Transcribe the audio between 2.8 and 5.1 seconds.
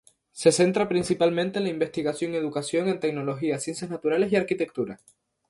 en tecnología, ciencias naturales, y arquitectura.